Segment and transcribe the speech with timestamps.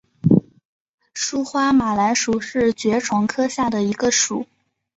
[1.13, 4.47] 疏花马蓝属是爵床科下的一个属。